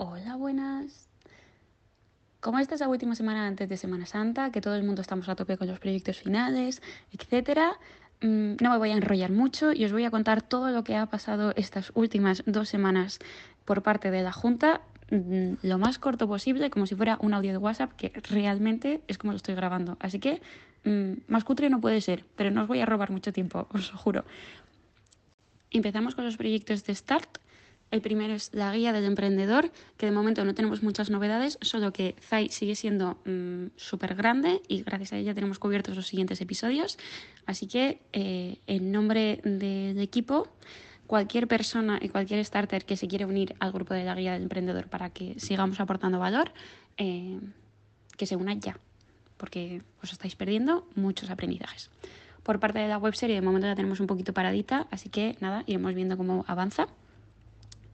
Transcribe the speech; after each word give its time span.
Hola, 0.00 0.36
buenas. 0.36 1.08
Como 2.38 2.60
esta 2.60 2.76
es 2.76 2.80
la 2.80 2.86
última 2.86 3.16
semana 3.16 3.48
antes 3.48 3.68
de 3.68 3.76
Semana 3.76 4.06
Santa, 4.06 4.52
que 4.52 4.60
todo 4.60 4.76
el 4.76 4.84
mundo 4.84 5.02
estamos 5.02 5.28
a 5.28 5.34
tope 5.34 5.56
con 5.56 5.66
los 5.66 5.80
proyectos 5.80 6.18
finales, 6.18 6.80
etcétera, 7.10 7.72
mm, 8.20 8.58
no 8.60 8.70
me 8.70 8.78
voy 8.78 8.90
a 8.90 8.92
enrollar 8.92 9.32
mucho 9.32 9.72
y 9.72 9.84
os 9.84 9.90
voy 9.90 10.04
a 10.04 10.12
contar 10.12 10.40
todo 10.40 10.70
lo 10.70 10.84
que 10.84 10.94
ha 10.94 11.06
pasado 11.06 11.52
estas 11.56 11.90
últimas 11.96 12.44
dos 12.46 12.68
semanas 12.68 13.18
por 13.64 13.82
parte 13.82 14.12
de 14.12 14.22
la 14.22 14.30
Junta, 14.30 14.82
mm, 15.10 15.54
lo 15.62 15.78
más 15.78 15.98
corto 15.98 16.28
posible, 16.28 16.70
como 16.70 16.86
si 16.86 16.94
fuera 16.94 17.18
un 17.20 17.34
audio 17.34 17.50
de 17.50 17.58
WhatsApp, 17.58 17.90
que 17.94 18.12
realmente 18.30 19.02
es 19.08 19.18
como 19.18 19.32
lo 19.32 19.38
estoy 19.38 19.56
grabando. 19.56 19.96
Así 19.98 20.20
que 20.20 20.40
mm, 20.84 21.22
más 21.26 21.42
cutre 21.42 21.70
no 21.70 21.80
puede 21.80 22.00
ser, 22.02 22.24
pero 22.36 22.52
no 22.52 22.62
os 22.62 22.68
voy 22.68 22.78
a 22.78 22.86
robar 22.86 23.10
mucho 23.10 23.32
tiempo, 23.32 23.66
os 23.74 23.90
lo 23.90 23.98
juro. 23.98 24.24
Empezamos 25.72 26.14
con 26.14 26.24
los 26.24 26.36
proyectos 26.36 26.84
de 26.84 26.94
Start. 26.94 27.38
El 27.90 28.02
primero 28.02 28.34
es 28.34 28.50
la 28.52 28.72
guía 28.74 28.92
del 28.92 29.04
emprendedor, 29.04 29.70
que 29.96 30.06
de 30.06 30.12
momento 30.12 30.44
no 30.44 30.54
tenemos 30.54 30.82
muchas 30.82 31.08
novedades, 31.08 31.58
solo 31.62 31.92
que 31.92 32.16
Zai 32.20 32.50
sigue 32.50 32.74
siendo 32.74 33.18
mm, 33.24 33.68
súper 33.76 34.14
grande 34.14 34.60
y 34.68 34.82
gracias 34.82 35.14
a 35.14 35.16
ella 35.16 35.34
tenemos 35.34 35.58
cubiertos 35.58 35.96
los 35.96 36.06
siguientes 36.06 36.40
episodios. 36.40 36.98
Así 37.46 37.66
que 37.66 38.00
eh, 38.12 38.58
en 38.66 38.92
nombre 38.92 39.40
del 39.42 39.98
equipo, 40.00 40.48
cualquier 41.06 41.48
persona 41.48 41.98
y 42.00 42.10
cualquier 42.10 42.44
starter 42.44 42.84
que 42.84 42.96
se 42.96 43.08
quiere 43.08 43.24
unir 43.24 43.56
al 43.58 43.72
grupo 43.72 43.94
de 43.94 44.04
la 44.04 44.14
guía 44.14 44.34
del 44.34 44.42
emprendedor 44.42 44.88
para 44.88 45.08
que 45.08 45.40
sigamos 45.40 45.80
aportando 45.80 46.18
valor, 46.18 46.52
eh, 46.98 47.40
que 48.18 48.26
se 48.26 48.36
una 48.36 48.52
ya, 48.52 48.78
porque 49.38 49.82
os 50.02 50.12
estáis 50.12 50.36
perdiendo 50.36 50.86
muchos 50.94 51.30
aprendizajes. 51.30 51.90
Por 52.42 52.60
parte 52.60 52.80
de 52.80 52.88
la 52.88 52.98
webserie, 52.98 53.36
de 53.36 53.42
momento 53.42 53.66
la 53.66 53.74
tenemos 53.74 54.00
un 54.00 54.06
poquito 54.06 54.34
paradita, 54.34 54.86
así 54.90 55.08
que 55.08 55.36
nada, 55.40 55.64
iremos 55.66 55.94
viendo 55.94 56.18
cómo 56.18 56.44
avanza. 56.46 56.88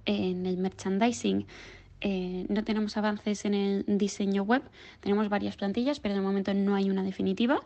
En 0.04 0.46
el 0.46 0.56
merchandising 0.58 1.46
eh, 2.06 2.44
no 2.50 2.62
tenemos 2.64 2.98
avances 2.98 3.46
en 3.46 3.54
el 3.54 3.84
diseño 3.86 4.42
web, 4.42 4.62
tenemos 5.00 5.30
varias 5.30 5.56
plantillas, 5.56 6.00
pero 6.00 6.14
de 6.14 6.20
momento 6.20 6.52
no 6.52 6.74
hay 6.74 6.90
una 6.90 7.02
definitiva. 7.02 7.62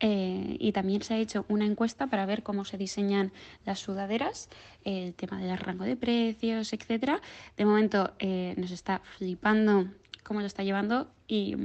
Eh, 0.00 0.56
y 0.60 0.72
también 0.72 1.02
se 1.02 1.14
ha 1.14 1.18
hecho 1.18 1.44
una 1.48 1.64
encuesta 1.64 2.06
para 2.08 2.26
ver 2.26 2.42
cómo 2.42 2.64
se 2.64 2.76
diseñan 2.76 3.32
las 3.64 3.78
sudaderas, 3.78 4.48
el 4.84 5.14
tema 5.14 5.40
del 5.40 5.56
rango 5.56 5.84
de 5.84 5.96
precios, 5.96 6.72
etcétera. 6.72 7.20
De 7.56 7.64
momento 7.64 8.12
eh, 8.18 8.54
nos 8.56 8.70
está 8.70 9.00
flipando 9.00 9.88
cómo 10.22 10.40
lo 10.40 10.46
está 10.46 10.62
llevando 10.62 11.10
y 11.26 11.56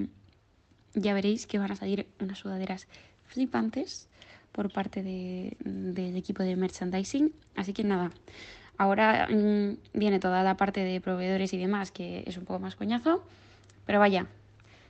ya 0.93 1.13
veréis 1.13 1.47
que 1.47 1.59
van 1.59 1.71
a 1.71 1.75
salir 1.75 2.07
unas 2.19 2.39
sudaderas 2.39 2.87
flipantes 3.25 4.07
por 4.51 4.71
parte 4.71 5.03
del 5.03 6.15
equipo 6.15 6.43
de 6.43 6.55
merchandising. 6.55 7.33
Así 7.55 7.73
que 7.73 7.83
nada, 7.83 8.11
ahora 8.79 9.27
mm, 9.29 9.77
viene 9.93 10.19
toda 10.19 10.41
la 10.41 10.57
parte 10.57 10.83
de 10.83 10.99
proveedores 11.01 11.53
y 11.53 11.57
demás, 11.59 11.91
que 11.91 12.23
es 12.25 12.37
un 12.37 12.45
poco 12.45 12.59
más 12.59 12.75
coñazo, 12.75 13.23
pero 13.85 13.99
vaya, 13.99 14.25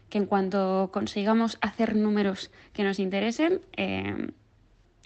que 0.10 0.20
en 0.20 0.26
cuanto 0.26 0.90
consigamos 0.94 1.58
hacer 1.60 1.96
números 1.96 2.52
que 2.72 2.84
nos 2.84 3.00
interesen, 3.00 3.62
eh, 3.76 4.32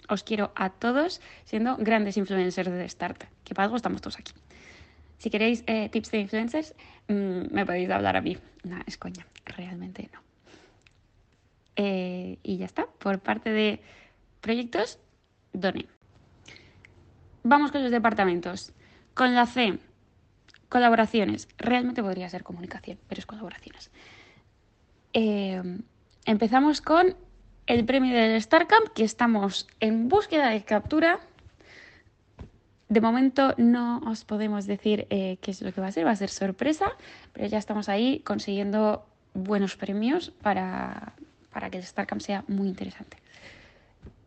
os 0.08 0.22
quiero 0.22 0.52
a 0.54 0.68
todos 0.68 1.20
siendo 1.44 1.76
grandes 1.78 2.16
influencers 2.18 2.70
de 2.70 2.88
Start, 2.88 3.24
que 3.42 3.54
para 3.54 3.64
algo 3.64 3.76
estamos 3.76 4.02
todos 4.02 4.18
aquí. 4.18 4.32
Si 5.18 5.30
queréis 5.30 5.64
eh, 5.66 5.88
tips 5.88 6.10
de 6.10 6.18
influencers, 6.18 6.74
mm, 7.08 7.54
me 7.54 7.64
podéis 7.64 7.88
hablar 7.90 8.16
a 8.16 8.20
mí. 8.20 8.36
No, 8.64 8.76
es 8.86 8.98
coña, 8.98 9.26
realmente 9.46 10.10
no. 10.12 10.20
Eh, 11.76 12.38
y 12.42 12.58
ya 12.58 12.66
está, 12.66 12.86
por 12.86 13.18
parte 13.20 13.50
de 13.50 13.80
proyectos, 14.42 14.98
Done. 15.54 15.93
Vamos 17.46 17.72
con 17.72 17.82
los 17.82 17.90
departamentos. 17.90 18.72
Con 19.12 19.34
la 19.34 19.44
C, 19.44 19.78
colaboraciones. 20.70 21.46
Realmente 21.58 22.02
podría 22.02 22.26
ser 22.30 22.42
comunicación, 22.42 22.98
pero 23.06 23.18
es 23.18 23.26
colaboraciones. 23.26 23.90
Eh, 25.12 25.62
empezamos 26.24 26.80
con 26.80 27.14
el 27.66 27.84
premio 27.84 28.14
del 28.14 28.40
StarCamp, 28.40 28.88
que 28.94 29.04
estamos 29.04 29.68
en 29.80 30.08
búsqueda 30.08 30.48
de 30.48 30.64
captura. 30.64 31.20
De 32.88 33.02
momento 33.02 33.54
no 33.58 33.98
os 34.06 34.24
podemos 34.24 34.64
decir 34.64 35.06
eh, 35.10 35.36
qué 35.42 35.50
es 35.50 35.60
lo 35.60 35.70
que 35.70 35.82
va 35.82 35.88
a 35.88 35.92
ser, 35.92 36.06
va 36.06 36.12
a 36.12 36.16
ser 36.16 36.30
sorpresa, 36.30 36.92
pero 37.34 37.46
ya 37.46 37.58
estamos 37.58 37.90
ahí 37.90 38.20
consiguiendo 38.20 39.04
buenos 39.34 39.76
premios 39.76 40.30
para, 40.30 41.12
para 41.52 41.68
que 41.68 41.76
el 41.76 41.84
StarCamp 41.84 42.22
sea 42.22 42.42
muy 42.48 42.68
interesante. 42.68 43.18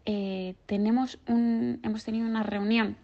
Eh, 0.06 0.54
tenemos 0.68 1.18
un, 1.28 1.80
hemos 1.82 2.04
tenido 2.04 2.28
una 2.28 2.44
reunión 2.44 2.96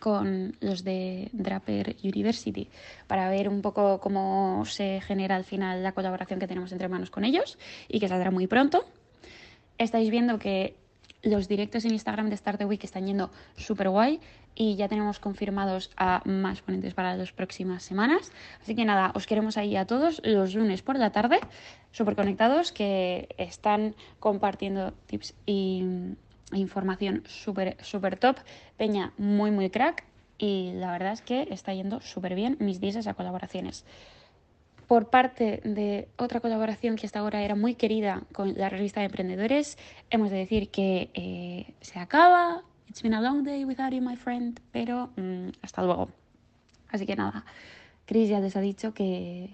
con 0.00 0.56
los 0.60 0.82
de 0.82 1.28
Draper 1.32 1.96
University 2.02 2.68
para 3.06 3.30
ver 3.30 3.48
un 3.48 3.62
poco 3.62 4.00
cómo 4.00 4.64
se 4.64 5.00
genera 5.00 5.36
al 5.36 5.44
final 5.44 5.82
la 5.82 5.92
colaboración 5.92 6.40
que 6.40 6.48
tenemos 6.48 6.72
entre 6.72 6.88
manos 6.88 7.10
con 7.10 7.24
ellos 7.24 7.58
y 7.88 8.00
que 8.00 8.08
saldrá 8.08 8.30
muy 8.32 8.48
pronto. 8.48 8.84
Estáis 9.78 10.10
viendo 10.10 10.38
que 10.38 10.74
los 11.22 11.48
directos 11.48 11.84
en 11.84 11.92
Instagram 11.92 12.30
de 12.30 12.36
Start 12.36 12.58
the 12.58 12.64
Week 12.64 12.82
están 12.82 13.06
yendo 13.06 13.30
súper 13.56 13.90
guay 13.90 14.20
y 14.54 14.76
ya 14.76 14.88
tenemos 14.88 15.20
confirmados 15.20 15.90
a 15.96 16.22
más 16.24 16.62
ponentes 16.62 16.94
para 16.94 17.16
las 17.16 17.32
próximas 17.32 17.82
semanas. 17.82 18.32
Así 18.62 18.74
que 18.74 18.84
nada, 18.84 19.12
os 19.14 19.26
queremos 19.26 19.56
ahí 19.56 19.76
a 19.76 19.86
todos 19.86 20.20
los 20.24 20.54
lunes 20.54 20.82
por 20.82 20.98
la 20.98 21.12
tarde, 21.12 21.38
súper 21.92 22.16
conectados, 22.16 22.72
que 22.72 23.28
están 23.38 23.94
compartiendo 24.18 24.92
tips 25.06 25.34
y 25.46 25.84
información 26.52 27.22
súper, 27.26 27.76
súper 27.82 28.16
top. 28.16 28.36
Peña, 28.76 29.12
muy, 29.18 29.50
muy 29.50 29.70
crack. 29.70 30.04
Y 30.38 30.72
la 30.74 30.90
verdad 30.92 31.12
es 31.12 31.20
que 31.20 31.48
está 31.50 31.74
yendo 31.74 32.00
súper 32.00 32.34
bien 32.34 32.56
mis 32.60 32.80
días 32.80 33.06
a 33.06 33.14
colaboraciones. 33.14 33.84
Por 34.86 35.10
parte 35.10 35.60
de 35.64 36.08
otra 36.16 36.40
colaboración 36.40 36.96
que 36.96 37.06
hasta 37.06 37.20
ahora 37.20 37.42
era 37.42 37.54
muy 37.54 37.74
querida 37.74 38.22
con 38.32 38.54
la 38.54 38.68
revista 38.68 39.00
de 39.00 39.06
emprendedores, 39.06 39.78
hemos 40.08 40.30
de 40.30 40.38
decir 40.38 40.70
que 40.70 41.10
eh, 41.14 41.74
se 41.80 41.98
acaba. 41.98 42.62
It's 42.88 43.02
been 43.02 43.14
a 43.14 43.20
long 43.20 43.44
day 43.44 43.64
without 43.64 43.92
you, 43.92 44.00
my 44.00 44.16
friend, 44.16 44.60
pero 44.72 45.10
mm, 45.16 45.50
hasta 45.62 45.82
luego. 45.82 46.08
Así 46.88 47.06
que 47.06 47.14
nada, 47.14 47.44
Chris 48.06 48.28
ya 48.28 48.40
les 48.40 48.56
ha 48.56 48.60
dicho 48.60 48.92
que, 48.92 49.50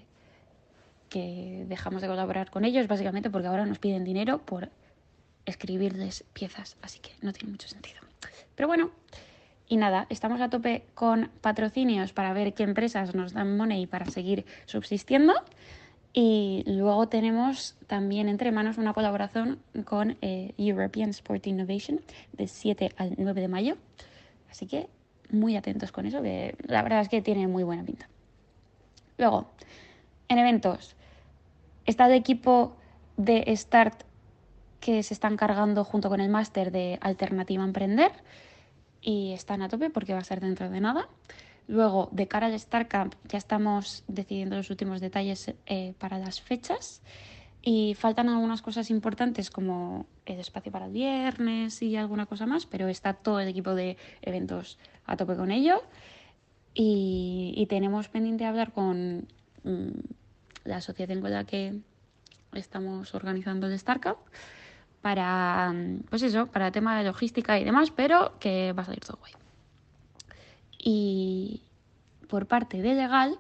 que 1.11 1.67
dejamos 1.69 2.01
de 2.01 2.09
colaborar 2.09 2.51
con 2.51 2.65
ellos, 2.65 2.87
básicamente 2.89 3.29
porque 3.29 3.49
ahora 3.49 3.67
nos 3.67 3.79
piden 3.79 4.05
dinero 4.05 4.39
por 4.39 4.71
escribirles 5.47 6.25
piezas, 6.33 6.77
así 6.83 6.99
que 6.99 7.13
no 7.23 7.33
tiene 7.33 7.53
mucho 7.53 7.69
sentido. 7.69 8.01
Pero 8.55 8.69
bueno, 8.69 8.91
y 9.69 9.77
nada, 9.77 10.07
estamos 10.11 10.41
a 10.41 10.49
tope 10.49 10.85
con 10.95 11.31
patrocinios 11.41 12.13
para 12.13 12.33
ver 12.33 12.55
qué 12.55 12.63
empresas 12.63 13.15
nos 13.15 13.33
dan 13.33 13.57
money 13.57 13.87
para 13.87 14.07
seguir 14.07 14.45
subsistiendo. 14.67 15.35
Y 16.13 16.65
luego 16.67 17.09
tenemos 17.09 17.77
también 17.87 18.29
entre 18.29 18.51
manos 18.51 18.79
una 18.79 18.95
colaboración 18.95 19.59
con 19.85 20.17
eh, 20.23 20.55
European 20.57 21.11
Sport 21.11 21.47
Innovation 21.47 22.01
del 22.33 22.49
7 22.49 22.93
al 22.97 23.15
9 23.19 23.41
de 23.41 23.49
mayo. 23.49 23.77
Así 24.51 24.67
que 24.67 24.89
muy 25.31 25.57
atentos 25.57 25.93
con 25.93 26.07
eso, 26.07 26.23
que 26.23 26.57
la 26.67 26.83
verdad 26.83 27.01
es 27.01 27.09
que 27.09 27.21
tiene 27.21 27.49
muy 27.49 27.65
buena 27.65 27.85
pinta. 27.85 28.09
Luego, 29.19 29.51
en 30.29 30.39
eventos, 30.39 30.97
está 31.85 32.07
el 32.07 32.15
equipo 32.15 32.77
de 33.17 33.45
Start 33.55 34.06
que 34.81 35.03
se 35.03 35.15
están 35.15 35.37
cargando 35.37 35.85
junto 35.85 36.09
con 36.09 36.21
el 36.21 36.29
máster 36.29 36.71
de 36.71 36.99
Alternativa 37.01 37.63
a 37.63 37.67
Emprender 37.67 38.13
y 39.01 39.33
están 39.33 39.63
a 39.63 39.69
tope 39.69 39.91
porque 39.91 40.13
va 40.13 40.21
a 40.21 40.25
ser 40.25 40.41
dentro 40.41 40.69
de 40.69 40.81
nada. 40.81 41.09
Luego, 41.69 42.09
de 42.13 42.29
cara 42.29 42.47
al 42.47 42.59
StarCamp, 42.59 43.15
ya 43.25 43.39
estamos 43.39 44.05
decidiendo 44.07 44.57
los 44.57 44.71
últimos 44.71 45.01
detalles 45.01 45.53
eh, 45.67 45.95
para 45.99 46.19
las 46.19 46.41
fechas 46.41 47.03
y 47.61 47.95
faltan 47.95 48.29
algunas 48.29 48.63
cosas 48.63 48.91
importantes 48.91 49.51
como 49.51 50.07
el 50.25 50.39
espacio 50.39 50.71
para 50.71 50.87
el 50.87 50.93
viernes 50.93 51.83
y 51.83 51.97
alguna 51.97 52.27
cosa 52.27 52.47
más, 52.47 52.67
pero 52.67 52.87
está 52.87 53.15
todo 53.15 53.41
el 53.41 53.49
equipo 53.49 53.75
de 53.75 53.97
eventos 54.23 54.79
a 55.07 55.17
tope 55.17 55.35
con 55.35 55.51
ello. 55.51 55.83
Y, 56.75 57.67
tenemos 57.69 58.09
pendiente 58.09 58.45
hablar 58.45 58.73
con 58.73 59.27
mm, 59.65 59.89
la 60.65 60.77
asociación 60.77 61.21
con 61.21 61.33
la 61.33 61.45
que 61.45 61.81
estamos 62.53 63.15
organizando 63.15 63.67
el 63.67 63.77
StarCamp 63.77 64.19
para, 65.07 65.73
pues 66.11 66.25
eso, 66.25 66.49
para 66.49 66.73
tema 66.73 66.99
de 66.99 67.05
logística 67.05 67.61
y 67.61 67.65
demás, 67.65 67.93
pero 67.93 68.33
que 68.41 68.73
va 68.73 68.83
a 68.83 68.87
salir 68.87 69.05
todo 69.05 69.19
guay. 69.19 69.35
Y 70.81 71.63
por 72.29 72.47
parte 72.47 72.83
de 72.83 72.93
legal, 72.95 73.39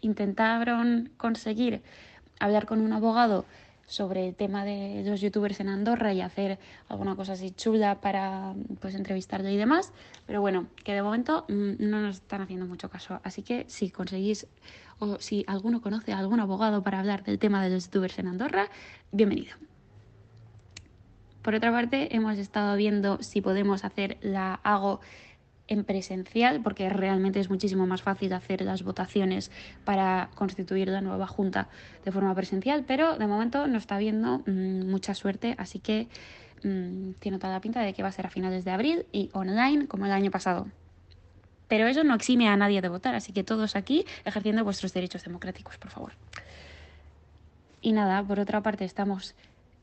intentaron 0.00 1.12
conseguir 1.16 1.82
hablar 2.40 2.66
con 2.66 2.80
un 2.80 2.92
abogado 2.92 3.44
sobre 3.86 4.26
el 4.26 4.34
tema 4.34 4.64
de 4.64 5.04
los 5.06 5.20
youtubers 5.20 5.60
en 5.60 5.68
Andorra 5.68 6.12
y 6.12 6.20
hacer 6.20 6.58
alguna 6.88 7.14
cosa 7.14 7.34
así 7.34 7.52
chula 7.52 8.00
para 8.00 8.54
pues 8.80 8.96
entrevistarle 8.96 9.52
y 9.52 9.56
demás, 9.56 9.92
pero 10.26 10.40
bueno, 10.40 10.66
que 10.82 10.94
de 10.94 11.02
momento 11.02 11.44
mm, 11.48 11.74
no 11.78 12.00
nos 12.00 12.16
están 12.16 12.40
haciendo 12.40 12.66
mucho 12.66 12.90
caso, 12.90 13.20
así 13.22 13.42
que 13.42 13.66
si 13.68 13.90
conseguís 13.90 14.48
o 14.98 15.20
si 15.20 15.44
alguno 15.46 15.80
conoce 15.80 16.12
a 16.12 16.18
algún 16.18 16.40
abogado 16.40 16.82
para 16.82 16.98
hablar 16.98 17.22
del 17.22 17.38
tema 17.38 17.62
de 17.62 17.70
los 17.70 17.84
youtubers 17.84 18.18
en 18.18 18.26
Andorra, 18.26 18.68
bienvenido. 19.12 19.54
Por 21.42 21.54
otra 21.54 21.70
parte, 21.70 22.14
hemos 22.14 22.38
estado 22.38 22.76
viendo 22.76 23.22
si 23.22 23.40
podemos 23.40 23.84
hacer 23.84 24.18
la 24.20 24.54
hago 24.62 25.00
en 25.68 25.84
presencial, 25.84 26.60
porque 26.62 26.88
realmente 26.88 27.40
es 27.40 27.50
muchísimo 27.50 27.86
más 27.86 28.02
fácil 28.02 28.32
hacer 28.32 28.62
las 28.62 28.82
votaciones 28.82 29.50
para 29.84 30.30
constituir 30.34 30.88
la 30.88 31.00
nueva 31.00 31.26
junta 31.26 31.68
de 32.04 32.10
forma 32.10 32.34
presencial, 32.34 32.84
pero 32.86 33.16
de 33.18 33.26
momento 33.26 33.66
no 33.66 33.78
está 33.78 33.96
habiendo 33.96 34.38
mm, 34.46 34.90
mucha 34.90 35.14
suerte, 35.14 35.54
así 35.58 35.78
que 35.78 36.08
mm, 36.64 37.12
tiene 37.20 37.38
toda 37.38 37.52
la 37.52 37.60
pinta 37.60 37.82
de 37.82 37.92
que 37.92 38.02
va 38.02 38.08
a 38.08 38.12
ser 38.12 38.26
a 38.26 38.30
finales 38.30 38.64
de 38.64 38.70
abril 38.70 39.06
y 39.12 39.28
online 39.34 39.86
como 39.86 40.06
el 40.06 40.12
año 40.12 40.30
pasado. 40.30 40.66
Pero 41.68 41.86
eso 41.86 42.02
no 42.02 42.14
exime 42.14 42.48
a 42.48 42.56
nadie 42.56 42.80
de 42.80 42.88
votar, 42.88 43.14
así 43.14 43.34
que 43.34 43.44
todos 43.44 43.76
aquí 43.76 44.06
ejerciendo 44.24 44.64
vuestros 44.64 44.94
derechos 44.94 45.22
democráticos, 45.22 45.76
por 45.76 45.90
favor. 45.90 46.12
Y 47.82 47.92
nada, 47.92 48.22
por 48.22 48.40
otra 48.40 48.62
parte, 48.62 48.86
estamos 48.86 49.34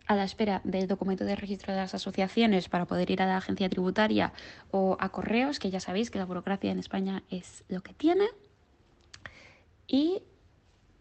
a 0.07 0.15
la 0.15 0.23
espera 0.23 0.61
del 0.63 0.87
documento 0.87 1.25
de 1.25 1.35
registro 1.35 1.73
de 1.73 1.79
las 1.79 1.93
asociaciones 1.93 2.69
para 2.69 2.85
poder 2.85 3.09
ir 3.11 3.21
a 3.21 3.25
la 3.25 3.37
agencia 3.37 3.69
tributaria 3.69 4.33
o 4.71 4.97
a 4.99 5.09
correos, 5.09 5.59
que 5.59 5.71
ya 5.71 5.79
sabéis 5.79 6.11
que 6.11 6.19
la 6.19 6.25
burocracia 6.25 6.71
en 6.71 6.79
España 6.79 7.23
es 7.29 7.63
lo 7.67 7.81
que 7.81 7.93
tiene. 7.93 8.27
Y 9.87 10.21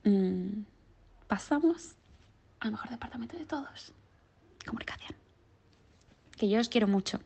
mm, 0.04 0.62
pasamos 1.26 1.96
al 2.60 2.72
mejor 2.72 2.90
departamento 2.90 3.36
de 3.36 3.44
todos, 3.44 3.92
comunicación. 4.66 5.14
Que 6.36 6.48
yo 6.48 6.60
os 6.60 6.68
quiero 6.68 6.88
mucho, 6.88 7.20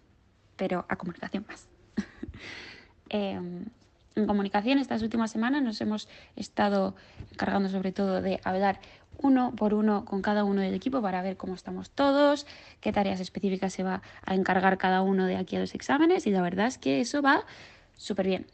pero 0.56 0.84
a 0.88 0.96
comunicación 0.96 1.44
más. 1.48 1.68
Em, 3.10 3.64
en 4.16 4.26
comunicación 4.26 4.78
estas 4.78 5.00
últimas 5.00 5.30
semanas 5.30 5.62
nos 5.62 5.80
hemos 5.80 6.08
estado 6.36 6.94
encargando 7.32 7.70
sobre 7.70 7.90
todo 7.90 8.20
de 8.20 8.38
hablar 8.44 8.80
uno 9.18 9.52
por 9.54 9.74
uno 9.74 10.04
con 10.04 10.22
cada 10.22 10.44
uno 10.44 10.60
del 10.60 10.74
equipo 10.74 11.02
para 11.02 11.22
ver 11.22 11.36
cómo 11.36 11.54
estamos 11.54 11.90
todos, 11.90 12.46
qué 12.80 12.92
tareas 12.92 13.20
específicas 13.20 13.72
se 13.72 13.82
va 13.82 14.02
a 14.24 14.34
encargar 14.34 14.78
cada 14.78 15.02
uno 15.02 15.26
de 15.26 15.36
aquí 15.36 15.56
a 15.56 15.60
los 15.60 15.74
exámenes 15.74 16.26
y 16.26 16.30
la 16.30 16.42
verdad 16.42 16.66
es 16.66 16.78
que 16.78 17.00
eso 17.00 17.22
va 17.22 17.44
súper 17.96 18.26
bien. 18.26 18.46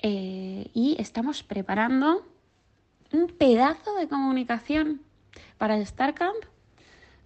Eh, 0.00 0.70
y 0.74 0.96
estamos 0.98 1.42
preparando 1.42 2.24
un 3.12 3.26
pedazo 3.26 3.94
de 3.96 4.06
comunicación 4.06 5.00
para 5.56 5.76
el 5.76 5.86
StarCamp 5.86 6.36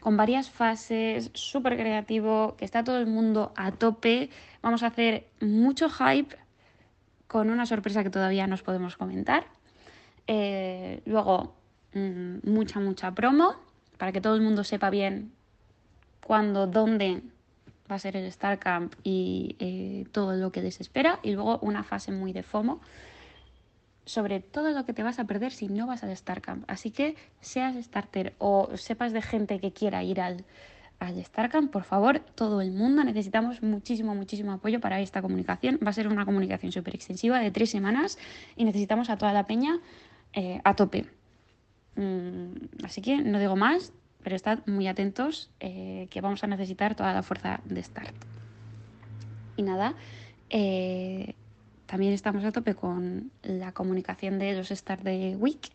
con 0.01 0.17
varias 0.17 0.51
fases, 0.51 1.31
súper 1.33 1.77
creativo, 1.77 2.57
que 2.57 2.65
está 2.65 2.83
todo 2.83 2.99
el 2.99 3.07
mundo 3.07 3.53
a 3.57 3.71
tope. 3.71 4.31
Vamos 4.61 4.83
a 4.83 4.89
hacer 4.89 5.29
mucho 5.41 5.89
hype 5.89 6.37
con 7.29 7.51
una 7.51 7.67
sorpresa 7.67 8.03
que 8.03 8.11
todavía 8.11 8.49
nos 8.49 8.63
podemos 8.63 8.97
comentar. 8.97 9.47
Eh, 10.27 11.03
luego, 11.05 11.55
Mm, 11.95 12.39
mucha, 12.51 12.81
mucha 12.81 13.13
promo 13.13 13.55
para 13.99 14.13
que 14.13 14.21
todo 14.21 14.35
el 14.35 14.41
mundo 14.41 14.65
sepa 14.65 14.91
bien 14.91 15.33
cuándo, 16.25 16.67
dónde 16.67 17.23
va 17.91 17.97
a 17.97 17.99
ser 17.99 18.17
el 18.17 18.31
StarCamp 18.33 18.95
y 19.05 19.57
eh, 19.59 20.07
todo 20.13 20.35
lo 20.35 20.51
que 20.53 20.63
les 20.63 20.81
espera. 20.81 21.21
Y 21.23 21.33
luego 21.33 21.59
una 21.61 21.85
fase 21.85 22.13
muy 22.13 22.33
de 22.33 22.43
FOMO 22.43 22.81
sobre 24.05 24.41
todo 24.41 24.71
lo 24.71 24.85
que 24.85 24.93
te 24.93 25.03
vas 25.03 25.19
a 25.19 25.25
perder 25.25 25.53
si 25.53 25.69
no 25.69 25.87
vas 25.87 26.03
al 26.03 26.17
StarCamp. 26.17 26.65
Así 26.69 26.91
que 26.91 27.17
seas 27.41 27.77
starter 27.83 28.35
o 28.39 28.71
sepas 28.77 29.13
de 29.13 29.23
gente 29.23 29.61
que 29.61 29.73
quiera 29.73 30.03
ir 30.03 30.21
al, 30.21 30.45
al 30.99 31.25
StarCamp, 31.25 31.71
por 31.71 31.85
favor, 31.85 32.21
todo 32.35 32.61
el 32.61 32.73
mundo 32.73 33.05
necesitamos 33.05 33.63
muchísimo, 33.63 34.15
muchísimo 34.15 34.53
apoyo 34.53 34.81
para 34.81 35.01
esta 35.01 35.23
comunicación. 35.23 35.79
Va 35.85 35.91
a 35.91 35.93
ser 35.93 36.09
una 36.09 36.25
comunicación 36.25 36.73
súper 36.73 36.95
extensiva 36.95 37.39
de 37.39 37.51
tres 37.51 37.71
semanas 37.71 38.19
y 38.57 38.65
necesitamos 38.65 39.09
a 39.11 39.17
toda 39.17 39.33
la 39.33 39.47
peña 39.47 39.79
eh, 40.33 40.61
a 40.65 40.75
tope. 40.75 41.07
Mm, 41.97 42.85
así 42.85 43.03
que 43.03 43.19
no 43.19 43.39
digo 43.39 43.57
más, 43.57 43.93
pero 44.23 44.37
estad 44.37 44.61
muy 44.67 44.87
atentos 44.87 45.51
eh, 45.61 46.07
que 46.11 46.21
vamos 46.21 46.43
a 46.45 46.47
necesitar 46.47 46.95
toda 46.95 47.13
la 47.13 47.23
fuerza 47.23 47.61
de 47.65 47.83
Start. 47.83 48.15
Y 49.57 49.63
nada, 49.63 49.95
eh, 50.51 51.35
también 51.87 52.13
estamos 52.13 52.45
a 52.45 52.53
tope 52.53 52.75
con 52.75 53.31
la 53.43 53.73
comunicación 53.73 54.39
de 54.39 54.55
los 54.55 54.69
Start 54.69 55.03
de 55.03 55.37
Week 55.37 55.71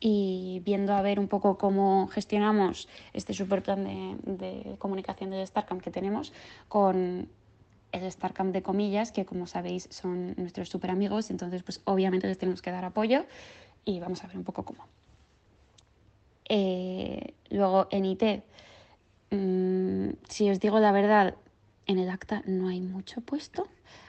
y 0.00 0.60
viendo 0.64 0.92
a 0.92 1.00
ver 1.00 1.18
un 1.18 1.28
poco 1.28 1.56
cómo 1.56 2.08
gestionamos 2.08 2.88
este 3.14 3.32
super 3.32 3.62
plan 3.62 3.84
de, 3.84 4.76
comunicación 4.78 5.30
del 5.30 5.46
StarCamp 5.46 5.80
que 5.80 5.90
tenemos 5.90 6.32
con 6.68 7.28
el 7.92 8.12
StarCamp 8.12 8.52
de 8.52 8.62
comillas, 8.62 9.12
que 9.12 9.24
como 9.24 9.46
sabéis 9.46 9.88
son 9.90 10.34
nuestros 10.36 10.68
super 10.68 10.90
amigos, 10.90 11.30
entonces 11.30 11.62
pues 11.62 11.80
obviamente 11.84 12.26
les 12.26 12.36
tenemos 12.36 12.60
que 12.60 12.70
dar 12.70 12.84
apoyo 12.84 13.24
y 13.84 14.00
vamos 14.00 14.22
a 14.24 14.26
ver 14.26 14.36
un 14.36 14.44
poco 14.44 14.64
cómo. 14.64 14.84
Eh, 16.48 17.34
luego 17.50 17.88
en 17.90 18.04
IT, 18.04 18.42
mm, 19.30 20.08
si 20.28 20.50
os 20.50 20.60
digo 20.60 20.78
la 20.80 20.92
verdad, 20.92 21.34
en 21.86 21.98
el 21.98 22.10
acta 22.10 22.42
no 22.46 22.68
hay 22.68 22.80
mucho 22.80 23.20
puesto, 23.20 23.68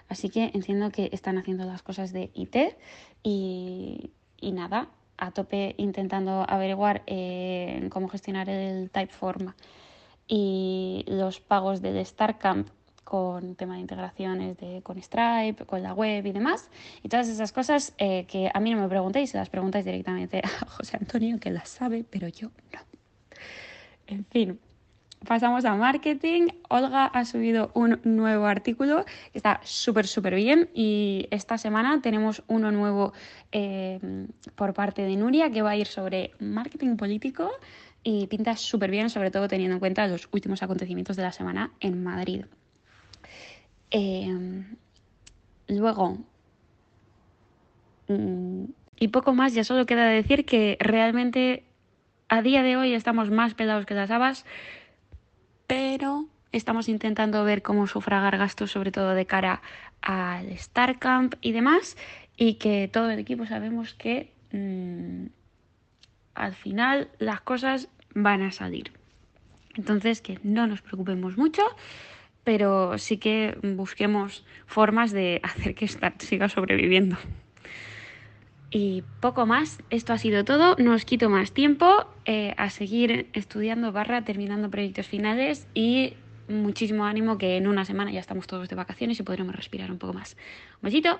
así 0.09 0.29
que 0.29 0.51
entiendo 0.53 0.91
que 0.91 1.09
están 1.11 1.37
haciendo 1.37 1.65
las 1.65 1.81
cosas 1.81 2.13
de 2.13 2.31
IT 2.33 2.77
y, 3.23 4.11
nada, 4.41 4.89
a 5.17 5.31
tope 5.31 5.75
intentando 5.77 6.45
averiguar 6.47 7.03
eh, 7.07 7.87
cómo 7.89 8.09
gestionar 8.09 8.49
el 8.49 8.89
Typeform 8.91 9.53
y 10.27 11.03
los 11.07 11.39
pagos 11.39 11.81
del 11.81 12.05
StarCamp 12.05 12.69
con 13.05 13.55
tema 13.55 13.75
de 13.75 13.81
integraciones 13.81 14.57
de, 14.57 14.81
con 14.81 15.01
Stripe, 15.01 15.63
con 15.65 15.81
la 15.81 15.93
web 15.93 16.25
y 16.25 16.31
demás. 16.33 16.69
Y 17.03 17.07
todas 17.07 17.29
esas 17.29 17.53
cosas 17.53 17.93
eh, 17.97 18.25
que 18.27 18.51
a 18.53 18.59
mí 18.59 18.71
no 18.71 18.81
me 18.81 18.89
preguntéis, 18.89 19.29
se 19.29 19.37
las 19.37 19.49
preguntáis 19.49 19.85
directamente 19.85 20.41
a 20.43 20.65
José 20.67 20.97
Antonio, 20.97 21.39
que 21.39 21.51
las 21.51 21.69
sabe, 21.69 22.03
pero 22.09 22.27
yo 22.27 22.49
no. 22.73 22.79
En 24.07 24.25
fin, 24.25 24.59
pasamos 25.25 25.65
a 25.65 25.75
marketing. 25.75 26.47
Olga 26.69 27.05
ha 27.05 27.25
subido 27.25 27.71
un 27.75 27.99
nuevo 28.03 28.45
artículo 28.45 29.05
que 29.31 29.37
está 29.37 29.61
súper, 29.63 30.07
súper 30.07 30.35
bien. 30.35 30.69
Y 30.73 31.27
esta 31.29 31.57
semana 31.57 32.01
tenemos 32.01 32.43
uno 32.47 32.71
nuevo 32.71 33.13
eh, 33.51 33.99
por 34.55 34.73
parte 34.73 35.03
de 35.03 35.15
Nuria 35.15 35.51
que 35.51 35.61
va 35.61 35.71
a 35.71 35.75
ir 35.77 35.87
sobre 35.87 36.31
marketing 36.39 36.97
político 36.97 37.51
y 38.03 38.27
pinta 38.27 38.55
súper 38.55 38.91
bien, 38.91 39.09
sobre 39.09 39.31
todo 39.31 39.47
teniendo 39.47 39.75
en 39.75 39.79
cuenta 39.79 40.07
los 40.07 40.27
últimos 40.31 40.63
acontecimientos 40.63 41.15
de 41.15 41.23
la 41.23 41.31
semana 41.31 41.71
en 41.79 42.03
Madrid. 42.03 42.45
Em, 43.97 44.65
luego, 45.69 46.17
mm, 48.09 48.65
y 48.99 49.07
poco 49.07 49.33
más, 49.33 49.53
ya 49.53 49.63
solo 49.63 49.85
queda 49.85 50.05
decir 50.07 50.43
que 50.43 50.75
realmente 50.81 51.63
a 52.27 52.41
día 52.41 52.61
de 52.61 52.75
hoy 52.75 52.93
estamos 52.93 53.31
más 53.31 53.53
pelados 53.53 53.85
que 53.85 53.93
las 53.93 54.11
habas, 54.11 54.45
pero 55.65 56.25
estamos 56.51 56.89
intentando 56.89 57.45
ver 57.45 57.61
cómo 57.61 57.87
sufragar 57.87 58.37
gastos, 58.37 58.69
sobre 58.69 58.91
todo 58.91 59.11
de 59.11 59.25
cara 59.25 59.61
al 60.01 60.57
StarCamp 60.57 61.35
y 61.39 61.53
demás, 61.53 61.95
y 62.35 62.55
que 62.55 62.89
todo 62.91 63.09
el 63.09 63.19
equipo 63.19 63.45
sabemos 63.45 63.93
que 63.93 64.33
mm, 64.51 65.27
al 66.33 66.53
final 66.53 67.07
las 67.19 67.39
cosas 67.39 67.87
van 68.13 68.41
a 68.41 68.51
salir. 68.51 68.91
Entonces, 69.75 70.19
que 70.19 70.37
no 70.43 70.67
nos 70.67 70.81
preocupemos 70.81 71.37
mucho 71.37 71.63
pero 72.45 72.97
sí 72.97 73.17
que 73.17 73.57
busquemos 73.61 74.45
formas 74.65 75.11
de 75.11 75.41
hacer 75.43 75.75
que 75.75 75.87
Start 75.87 76.21
siga 76.21 76.47
sobreviviendo. 76.47 77.17
Y 78.71 79.03
poco 79.19 79.45
más, 79.45 79.79
esto 79.89 80.13
ha 80.13 80.17
sido 80.17 80.45
todo, 80.45 80.75
no 80.77 80.93
os 80.93 81.05
quito 81.05 81.29
más 81.29 81.51
tiempo 81.51 82.07
eh, 82.25 82.53
a 82.57 82.69
seguir 82.69 83.29
estudiando 83.33 83.91
barra, 83.91 84.23
terminando 84.23 84.69
proyectos 84.69 85.07
finales 85.07 85.67
y 85.73 86.13
muchísimo 86.47 87.05
ánimo 87.05 87.37
que 87.37 87.57
en 87.57 87.67
una 87.67 87.85
semana 87.85 88.11
ya 88.11 88.19
estamos 88.19 88.47
todos 88.47 88.69
de 88.69 88.75
vacaciones 88.75 89.19
y 89.19 89.23
podremos 89.23 89.55
respirar 89.55 89.91
un 89.91 89.97
poco 89.97 90.13
más. 90.13 90.37
Un 90.81 90.87
besito. 90.87 91.19